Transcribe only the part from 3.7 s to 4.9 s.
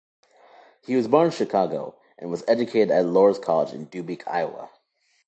in Dubuque, Iowa.